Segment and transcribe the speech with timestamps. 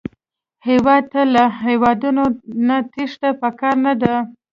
[0.67, 2.09] هېواد ته له هېواده
[2.67, 4.15] نه تېښته پکار نه ده